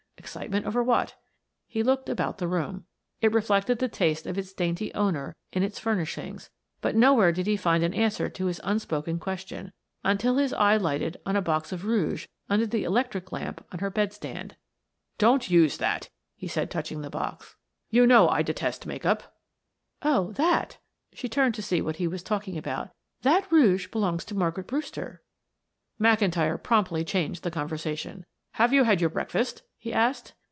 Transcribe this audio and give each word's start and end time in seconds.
Excitement 0.17 0.65
over 0.67 0.81
what? 0.83 1.15
He 1.67 1.81
looked 1.83 2.07
about 2.07 2.37
the 2.37 2.47
room; 2.47 2.85
it 3.21 3.33
reflected 3.33 3.79
the 3.79 3.89
taste 3.89 4.25
of 4.25 4.37
its 4.37 4.53
dainty 4.53 4.93
owner 4.93 5.35
in 5.51 5.61
its 5.63 5.77
furnishings, 5.79 6.49
but 6.79 6.95
nowhere 6.95 7.31
did 7.33 7.47
he 7.47 7.57
find 7.57 7.83
an 7.83 7.93
answer 7.93 8.29
to 8.29 8.45
his 8.45 8.61
unspoken 8.63 9.17
question, 9.19 9.73
until 10.05 10.37
his 10.37 10.53
eye 10.53 10.77
lighted 10.77 11.17
on 11.25 11.35
a 11.35 11.41
box 11.41 11.71
of 11.73 11.83
rouge 11.85 12.27
under 12.47 12.65
the 12.67 12.83
electric 12.85 13.31
lamp 13.33 13.65
on 13.73 13.79
her 13.79 13.89
bed 13.89 14.13
stand. 14.13 14.55
"Don't 15.17 15.49
use 15.49 15.77
that," 15.79 16.07
he 16.37 16.47
said, 16.47 16.69
touching 16.71 17.01
the 17.01 17.09
box. 17.09 17.55
"You 17.89 18.05
know 18.07 18.29
I 18.29 18.41
detest 18.43 18.85
make 18.85 19.05
up." 19.05 19.35
"Oh, 20.03 20.31
that!" 20.33 20.77
She 21.13 21.27
turned 21.27 21.55
to 21.55 21.61
see 21.63 21.81
what 21.81 21.95
he 21.97 22.07
was 22.07 22.21
talking 22.23 22.57
about. 22.59 22.91
"That 23.23 23.51
rouge 23.51 23.87
belongs 23.87 24.23
to 24.25 24.35
Margaret 24.35 24.67
Brewster." 24.67 25.23
McIntyre 25.99 26.61
promptly 26.61 27.03
changed 27.03 27.43
the 27.43 27.51
conversation. 27.51 28.25
"Have 28.55 28.71
you 28.71 28.83
had 28.83 29.01
your 29.01 29.09
breakfast?" 29.09 29.63
he 29.77 29.91
asked. 29.91 30.33